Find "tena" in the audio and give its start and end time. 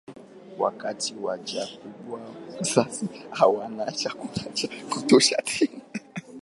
5.41-5.81